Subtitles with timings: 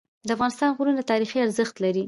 [0.27, 1.99] د افغانستان غرونه تاریخي ارزښت لري.